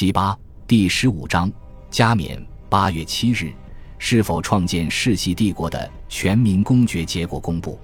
[0.00, 0.34] 七八
[0.66, 1.52] 第十五章
[1.90, 2.42] 加冕。
[2.70, 3.52] 八月七日，
[3.98, 7.78] 是否创建世袭帝国的全民公决结果公布。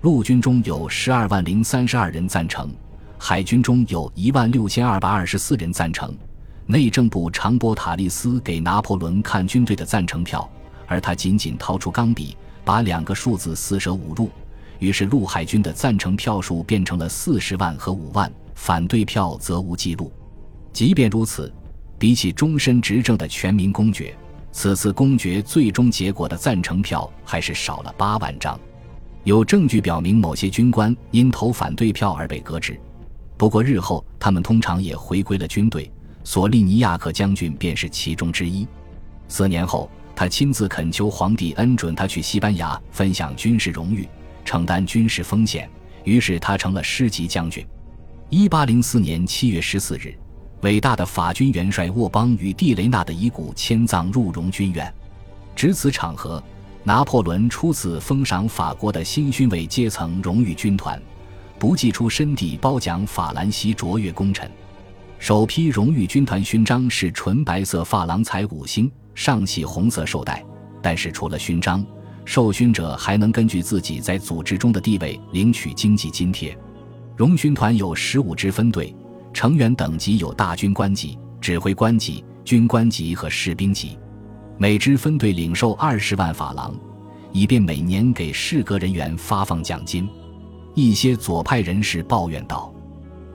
[0.00, 2.68] 陆军中有十二万零三十二人赞成，
[3.16, 6.12] 海军中有一万六千二百二十四人赞成。
[6.66, 10.50] 内政部长波塔利斯给拿破仑看军队的赞成票，
[10.88, 14.28] 而他仅仅掏出钢笔，把两个数字四舍五入，
[14.80, 20.12] 于是陆海军的赞成票数变成了四十万和五万，反对票则无记录。
[20.72, 21.52] 即便如此，
[21.98, 24.16] 比起终身执政的全民公决，
[24.50, 28.58] 此次公决最终结果的赞成票还是少了八万张。
[29.24, 32.78] 有证据表明，某些军官因投反对票而被革职。
[33.36, 35.90] 不过日后他们通常也回归了军队。
[36.24, 38.66] 索利尼亚克将军便是其中之一。
[39.28, 44.08] 四年后，他亲自恳求皇帝恩准他去西班牙分享军事荣誉，
[44.44, 45.68] 承担军事风险。
[46.04, 47.64] 于是他成了师级将军。
[48.28, 50.16] 一八零四年七月十四日。
[50.62, 54.92] 伟大的法军元帅沃邦与蒂雷纳的遗骨迁葬入荣军院，
[55.56, 56.40] 值此场合，
[56.84, 61.00] 拿破仑初次封赏法国的新勋位阶层荣誉军团，
[61.58, 64.48] 不计出身地褒奖法兰西卓越功臣。
[65.18, 70.44] 首批荣誉军团勋章是纯白色珐琅彩五星，上系红色绶带。
[70.80, 71.84] 但是除了勋章，
[72.24, 76.56] 受勋者还能根据自己在组织中的地位领取经济津贴。
[77.16, 78.94] 荣军团有十五支分队。
[79.32, 83.98] 成员等级有大军官级、指挥官级、军官级和士兵级，
[84.58, 86.74] 每支分队领受二十万法郎，
[87.32, 90.08] 以便每年给适格人员发放奖金。
[90.74, 92.72] 一些左派人士抱怨道：“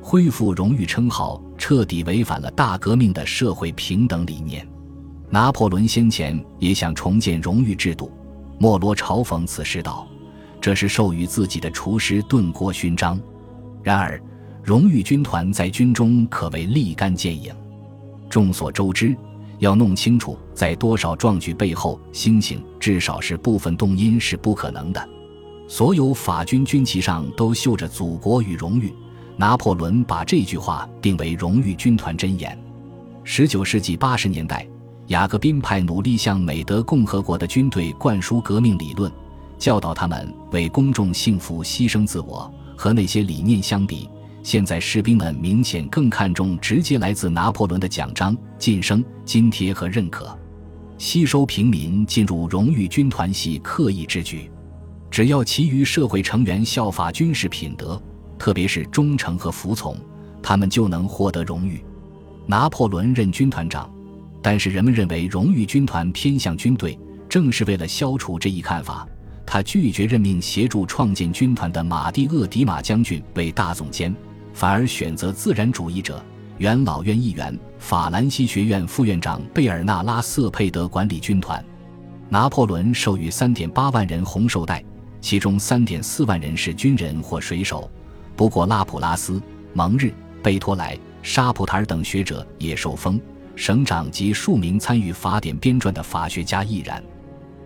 [0.02, 4.68] 恢复荣誉称号彻底违反了大革命的社会平等理念。”
[5.30, 8.12] 拿破仑先前也想重建荣誉制度，
[8.60, 10.08] 莫罗嘲讽此事道
[10.62, 13.20] ：“这是授予自己的厨师炖锅勋章。”
[13.84, 14.22] 然而。
[14.68, 17.56] 荣誉军团在军中可谓立竿见影。
[18.30, 19.16] 众所周知，
[19.60, 25.10] 要弄清楚在多少壮举背后，星星至少是部分动因是不可能的。
[25.70, 28.94] 所有法军军旗上都绣着“祖国与荣誉”。
[29.38, 32.60] 拿破仑把这句话定为荣誉军团箴言。
[33.24, 34.68] 十九世纪八十年代，
[35.08, 39.10] 雅各宾派努力向美德共和国的军队灌输革命理论，
[39.58, 42.54] 教导他们为公众幸福牺牲自我。
[42.80, 44.08] 和那些理念相比，
[44.48, 50.40] 现在士兵们明显更看重直接来自拿破仑的奖章、晋升、津贴和认可。
[50.98, 54.50] 吸收平民进入荣誉军团系刻意之举，
[55.12, 58.02] 只要其余社会成员效法军事品德，
[58.40, 59.98] 特别是忠诚和服从，
[60.42, 61.84] 他们就能获得荣誉。
[62.46, 63.94] 拿破仑任军团长，
[64.42, 66.98] 但是人们认为荣誉军团偏向军队，
[67.28, 69.06] 正是为了消除这一看法，
[69.46, 74.16] 他拒绝任命协助创建军团的马蒂厄迪马将军为大总监。
[74.58, 76.20] 反而选择自然主义者、
[76.58, 81.64] 元老院议员、法兰西学院副院长贝尔纳拉·瑟佩德管理军团。
[82.28, 84.84] 拿破仑授予3.8万人红绶带，
[85.22, 87.88] 其中3.4万人是军人或水手。
[88.36, 89.40] 不过，拉普拉斯、
[89.74, 93.22] 蒙日、贝托莱、沙普塔尔等学者也受封，
[93.56, 97.00] 省长及数名参与法典编撰的法学家亦然。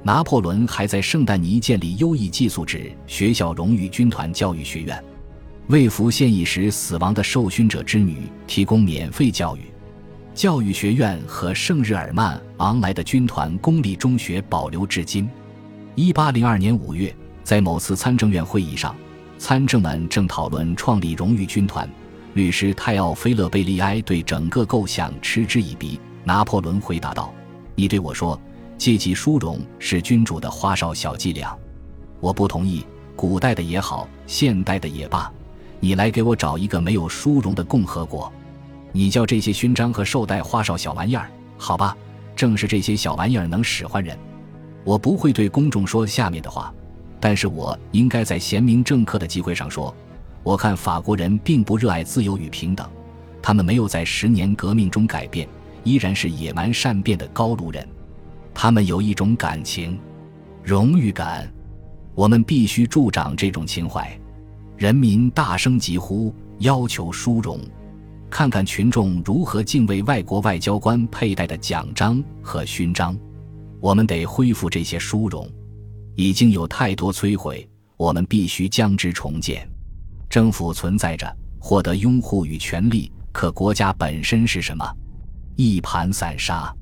[0.03, 5.01] 拿破仑还在圣丹尼建立优异寄宿制学校荣誉军团教育学院。
[5.71, 9.61] 为服现役时死亡的受勋者之女提供免费教育，
[10.35, 15.29] 教育学院和圣日耳曼昂莱的军团公立中学保留至今。
[15.95, 18.93] 一八零二年五月，在某次参政院会议上，
[19.37, 21.89] 参政们正讨论创立荣誉军团。
[22.33, 25.97] 律师泰奥菲勒贝利埃对整个构想嗤之以鼻。
[26.25, 27.33] 拿破仑回答道
[27.75, 28.37] ：“你对我说，
[28.77, 31.57] 借机殊荣是君主的花哨小伎俩，
[32.19, 32.85] 我不同意。
[33.15, 35.31] 古代的也好，现代的也罢。”
[35.83, 38.31] 你来给我找一个没有殊荣的共和国，
[38.91, 41.27] 你叫这些勋章和绶带花哨小玩意儿，
[41.57, 41.97] 好吧？
[42.35, 44.15] 正是这些小玩意儿能使唤人。
[44.83, 46.71] 我不会对公众说下面的话，
[47.19, 49.93] 但是我应该在贤明政客的机会上说：
[50.43, 52.87] 我看法国人并不热爱自由与平等，
[53.41, 55.49] 他们没有在十年革命中改变，
[55.83, 57.87] 依然是野蛮善变的高卢人。
[58.53, 59.99] 他们有一种感情，
[60.63, 61.51] 荣誉感，
[62.13, 64.15] 我们必须助长这种情怀。
[64.81, 67.59] 人民大声疾呼，要求殊荣。
[68.31, 73.15] 看看群众如何敬畏外国外交官佩戴的奖章和勋章。
[73.79, 75.47] 我们得恢复这些殊荣，
[76.15, 79.69] 已经有太多摧毁，我们必须将之重建。
[80.27, 84.83] 政府存在着，获得拥护与权力，可国家本身是什么？
[85.57, 86.75] 一盘散沙。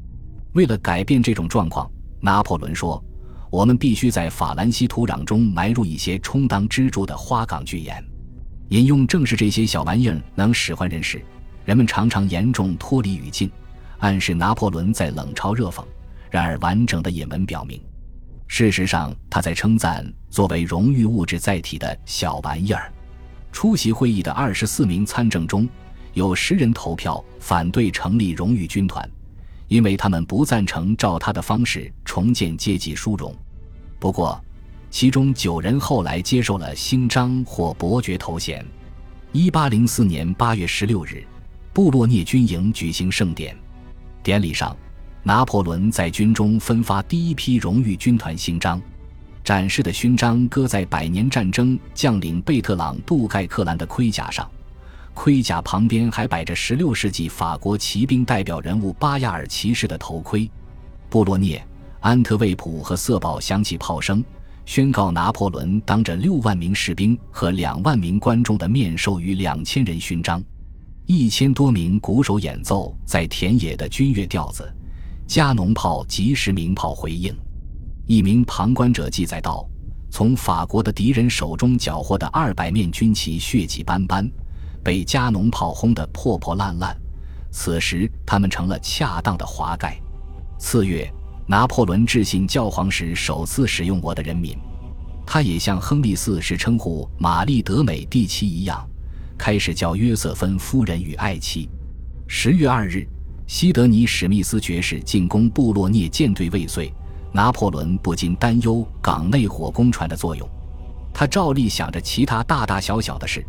[0.54, 1.92] 为了改变这种状况，
[2.22, 3.04] 拿破仑说。
[3.50, 8.04] 我们必须在法兰西土壤中埋入一些充当支柱的花岗巨岩。
[8.70, 11.20] 引用正是这些小玩意儿能使唤人时，
[11.66, 13.50] 人们常常严重脱离语境，
[13.98, 15.84] 暗示拿破仑在冷嘲热讽。
[16.30, 17.82] 然而，完整的引文表明，
[18.48, 22.94] 事实上他在称赞作为荣誉物质载体的小玩意儿。
[23.52, 25.68] 出席会议的二十四名参政中，
[26.14, 29.10] 有十人投票反对成立荣誉军团，
[29.70, 33.34] 因为他们不赞成照他的方式重建阶级殊荣。
[33.98, 34.44] 不过，
[34.90, 38.66] 其中九人后来接受了勋章或伯爵头衔。
[39.32, 41.24] 一八零四年八月十六日，
[41.72, 43.56] 布洛涅军营举行盛典，
[44.22, 44.76] 典礼上。
[45.22, 48.82] 拿破仑在军中分发第一批荣誉军团勋章，
[49.44, 54.50] 展示的勋章搁在百年战争将领贝特朗·杜盖克兰的盔甲上，
[55.14, 60.50] 盔甲旁边还摆着16世纪法国骑兵代表人物巴亚尔骑士的头盔。
[61.10, 61.62] 布洛涅、
[62.00, 64.24] 安特卫普和瑟堡响起炮声，
[64.66, 70.42] 宣告拿破仑当着6万名士兵和2万名观众的面授予2000人勋章，
[71.06, 74.72] 一千多名鼓手演奏在田野的军乐调子。
[75.28, 77.36] 加农炮及时鸣炮回应。
[78.08, 79.64] 一名旁观者记载道
[80.10, 84.28] ：“从法国的敌人手中缴获的二百面军旗血迹斑斑，
[84.84, 86.96] 被加农炮轰得破破烂烂。
[87.52, 90.00] 此时，他们成了恰当的华盖。”
[90.60, 91.12] 次月，
[91.48, 94.58] 拿破仑致信教皇时，首次使用“我的人民”。
[95.26, 98.88] 他也像亨利四世称呼玛丽德美第七一样，
[99.38, 101.70] 开始叫约瑟芬夫人与爱妻。
[102.28, 103.08] 十月二日。
[103.48, 106.94] 西德尼·史密斯爵士进攻布洛涅舰队未遂，
[107.34, 110.48] 拿破仑不禁担忧港内火攻船的作用。
[111.12, 113.44] 他照例想着其他大大小小的事，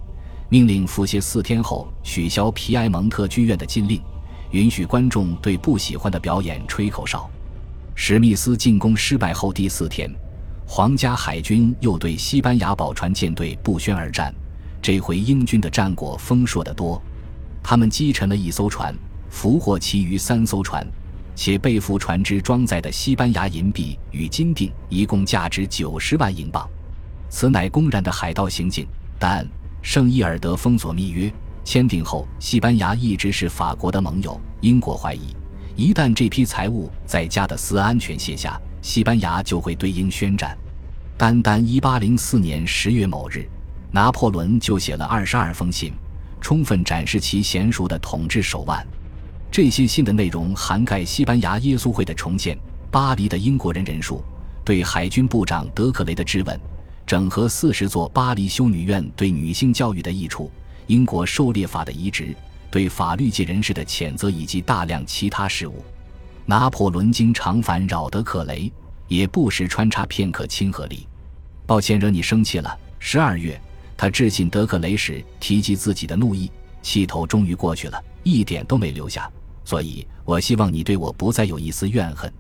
[0.50, 4.02] 命令伏歇四天后取消皮埃蒙特剧院的禁令，
[4.50, 7.31] 允许观众对不喜欢的表演吹口哨。
[7.94, 10.12] 史密斯进攻失败后第四天，
[10.67, 14.35] 皇家海军又对西班牙宝船舰队不宣而战。
[14.82, 17.00] 这回英军的战果丰硕得多，
[17.62, 18.94] 他们击沉了一艘船。
[19.29, 20.85] 俘获其余三艘船，
[21.37, 26.69] 且被俘船只装载的西班牙银币与金锭一共价值九十万英镑，
[27.29, 28.85] 此乃公然的海盗行径。
[29.20, 29.46] 但
[29.82, 31.32] 圣伊尔德封锁密约
[31.65, 34.38] 签订后，西班牙一直是法国的盟友。
[34.61, 35.35] 英国怀疑，
[35.75, 40.56] 一旦这批财物在加的斯安全卸下，西班牙就会对英宣战。
[41.17, 43.49] 单单一八零四年十月某日，
[43.91, 45.93] 拿破仑就写了二十二封信，
[46.43, 48.87] 充分展示其娴熟的统治手腕。
[49.50, 52.56] 这些信的内容涵盖西班牙耶稣会的重建、
[52.91, 54.23] 巴黎的英国人人数、
[54.62, 56.61] 对海军部长德克雷的质问、
[57.10, 60.48] 整合四十座巴黎修女院对女性教育的益处、
[60.86, 62.32] 英国狩猎法的移植、
[62.70, 65.84] 对法律界人士的谴责以及大量其他事务。
[66.46, 68.72] 拿破仑经常烦扰德克雷，
[69.08, 71.04] 也不时穿插片刻亲和力。
[71.66, 72.78] 抱歉惹你生气了。
[73.00, 73.60] 十二月，
[73.96, 76.48] 他致信德克雷时提及自己的怒意，
[76.80, 79.28] 气头终于过去了，一点都没留下。
[79.64, 82.32] 所以，我希望你对我不再有一丝怨恨。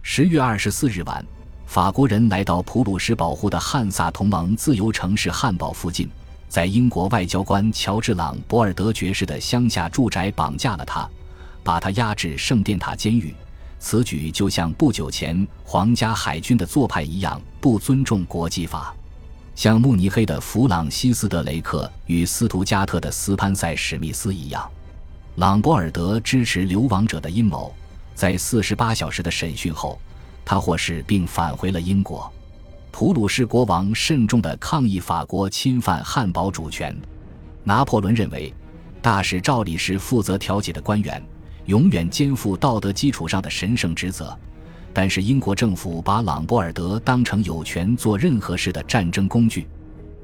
[0.00, 1.22] 十月二十四日晚，
[1.66, 6.08] 法国人来到普鲁士保护的汉萨同盟自由城市汉堡附近，
[6.48, 11.06] 在英国外交官乔治·朗博尔德爵士的乡下住宅绑架了他，
[11.62, 13.34] 把他押至圣殿塔监狱。
[13.78, 18.94] 此举就像不久前皇家海军的做派一样，不尊重国际法。
[19.54, 24.66] 像慕尼黑的弗朗西斯·德雷克与斯图加特的斯潘塞·史密斯一样。
[25.34, 27.74] 朗博尔德支持流亡者的阴谋，
[28.14, 29.98] 在四十八小时的审讯后，
[30.46, 32.32] 他获释并返回了英国。
[32.92, 36.96] 普鲁士国王慎重地抗议法国侵犯汉堡主权。
[37.64, 38.54] 拿破仑认为，
[39.02, 41.22] 大使照理是负责调解的官员，
[41.66, 44.34] 永远肩负道德基础上的神圣职责。
[44.94, 49.66] 但是英国政府把朗博尔德当成有权做任何事的战争工具。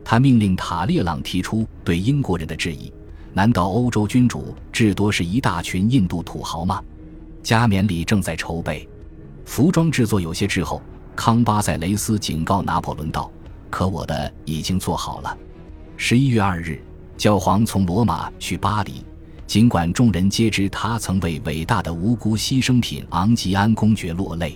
[0.04, 2.90] 他命令塔列朗提出对英国人的质疑。
[3.34, 6.82] 难道欧洲君主至多是一大群印度土豪吗？
[7.42, 8.88] 加冕礼正在筹备，
[9.52, 10.80] 服装制作有些滞后。
[11.14, 13.30] 康巴塞雷斯警告拿破仑道
[13.68, 15.36] ：“可我的已经做好了。”
[15.94, 16.82] 十一月二日，
[17.18, 19.04] 教皇从罗马去巴黎，
[19.46, 24.54] 尽管众人皆知他曾为伟大的无辜牺牲品昂吉安公爵落泪。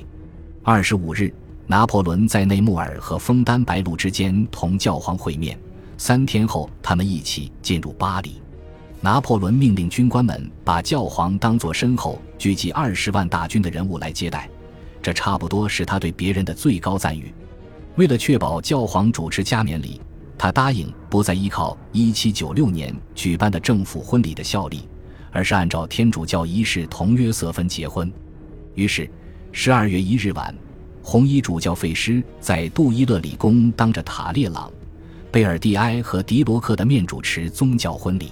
[0.62, 1.30] 二十五日，
[1.66, 5.58] 拿破仑在内穆尔和枫丹白露之间同教皇会面。
[5.98, 8.40] 三天后，他们一起进入巴黎。
[9.02, 14.48] 拿破仑命令军官们把教皇当作身后聚集二十万大军的人物来接待，
[15.02, 17.32] 这差不多是他对别人的最高赞誉。
[17.96, 20.00] 为了确保教皇主持加冕礼，
[20.36, 24.88] 他答应不再依靠1796年举办的政府婚礼的效力，
[25.32, 28.12] 而是按照天主教仪式同约瑟芬结婚。
[28.74, 29.08] 于是
[29.54, 30.54] ，12月1日晚，
[31.02, 34.70] 红衣主教费师在杜伊勒里宫当着塔列朗、
[35.30, 38.30] 贝尔蒂埃和迪罗克的面主持宗教婚礼。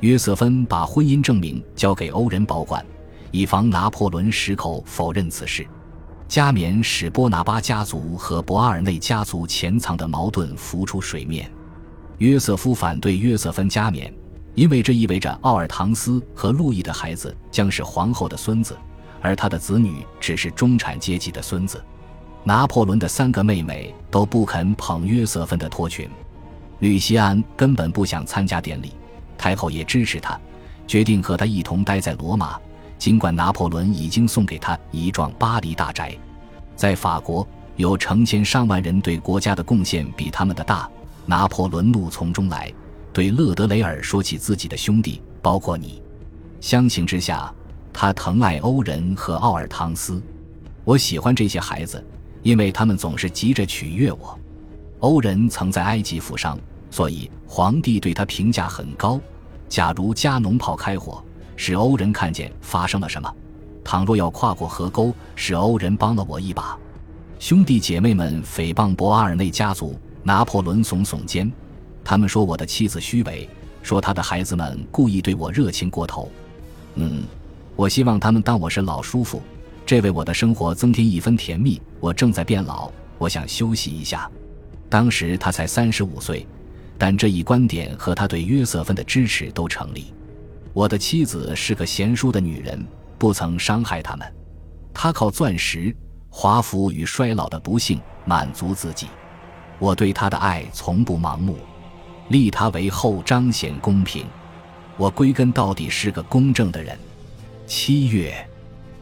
[0.00, 2.84] 约瑟芬把婚姻证明交给欧人保管，
[3.30, 5.66] 以防拿破仑矢口否认此事。
[6.28, 11.50] 加冕使波拿巴家族和博阿尔内家族潜藏的矛盾浮出水面。
[12.18, 14.12] 约瑟夫反对约瑟芬加冕，
[14.54, 18.76] 因为这意味着奥尔唐斯和路易的孩子将是皇后的孙子，
[19.22, 21.82] 而他的子女只是中产阶级的孙子。
[22.44, 26.08] 拿破仑的三个妹妹都不肯捧约瑟芬的托裙，
[26.80, 28.92] 吕西安根本不想参加典礼，
[29.38, 30.38] 太后也支持他，
[30.86, 32.58] 决定和他一同待在罗马。
[32.98, 36.16] 尽管拿破仑已经送给他一幢巴黎大宅，
[36.74, 40.88] 在法国有成千上万人对国家的贡献比他们的大。
[41.24, 42.72] 拿破仑怒从中来，
[43.12, 46.02] 对勒德雷尔说起自己的兄弟，包括你。
[46.60, 47.54] 相形之下，
[47.92, 50.22] 他疼爱欧仁和奥尔唐斯。
[50.84, 52.02] 我喜欢这些孩子，
[52.42, 54.38] 因为他们总是急着取悦我。
[55.00, 56.58] 欧仁曾在埃及负伤，
[56.90, 59.20] 所以皇帝对他评价很高。
[59.68, 61.22] 假如加农炮开火，
[61.58, 63.30] 使欧人看见发生了什么。
[63.84, 66.78] 倘若要跨过河沟，使欧人帮了我一把。
[67.40, 71.50] 兄弟姐妹们诽谤博阿尔内家族，拿破仑耸耸肩。
[72.04, 73.48] 他们说我的妻子虚伪，
[73.82, 76.30] 说他的孩子们故意对我热情过头。
[76.94, 77.24] 嗯，
[77.74, 79.42] 我希望他们当我是老叔父，
[79.84, 81.80] 这为我的生活增添一分甜蜜。
[81.98, 84.30] 我正在变老，我想休息一下。
[84.88, 86.46] 当时他才三十五岁，
[86.96, 90.12] 但这一观点和他对约瑟芬的支持都成立。
[90.78, 92.86] 我的妻子是个贤淑的女人，
[93.18, 94.34] 不曾伤害他们。
[94.94, 95.92] 她靠钻石、
[96.30, 99.08] 华服与衰老的不幸满足自己。
[99.80, 101.56] 我对她的爱从不盲目，
[102.28, 104.24] 立她为后彰显公平。
[104.96, 106.96] 我归根到底是个公正的人。
[107.66, 108.32] 七月，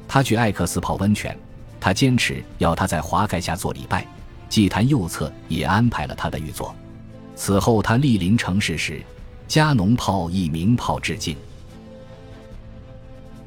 [0.09, 1.39] 他去艾克斯泡温泉，
[1.79, 4.07] 他坚持要他在华盖下做礼拜，
[4.49, 6.75] 祭坛右侧也安排了他的御座。
[7.35, 9.03] 此后，他莅临城市时，
[9.47, 11.37] 加农炮以鸣炮致敬。